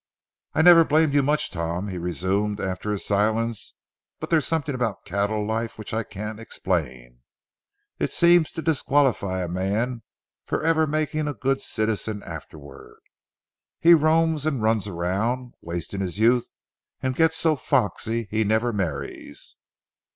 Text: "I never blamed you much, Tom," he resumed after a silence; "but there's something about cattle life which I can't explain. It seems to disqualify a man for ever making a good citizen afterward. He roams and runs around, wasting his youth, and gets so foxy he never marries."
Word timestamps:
"I 0.55 0.63
never 0.63 0.83
blamed 0.83 1.13
you 1.13 1.21
much, 1.21 1.51
Tom," 1.51 1.89
he 1.89 1.99
resumed 1.99 2.59
after 2.59 2.91
a 2.91 2.97
silence; 2.97 3.75
"but 4.19 4.31
there's 4.31 4.47
something 4.47 4.73
about 4.73 5.05
cattle 5.05 5.45
life 5.45 5.77
which 5.77 5.93
I 5.93 6.01
can't 6.01 6.39
explain. 6.39 7.19
It 7.99 8.11
seems 8.11 8.51
to 8.53 8.63
disqualify 8.63 9.43
a 9.43 9.47
man 9.47 10.01
for 10.43 10.63
ever 10.63 10.87
making 10.87 11.27
a 11.27 11.35
good 11.35 11.61
citizen 11.61 12.23
afterward. 12.23 12.97
He 13.79 13.93
roams 13.93 14.47
and 14.47 14.59
runs 14.63 14.87
around, 14.87 15.53
wasting 15.61 15.99
his 16.01 16.17
youth, 16.17 16.49
and 17.03 17.15
gets 17.15 17.35
so 17.37 17.55
foxy 17.55 18.27
he 18.31 18.43
never 18.43 18.73
marries." 18.73 19.57